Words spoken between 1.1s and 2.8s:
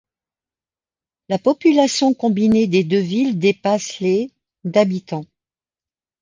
La population combinée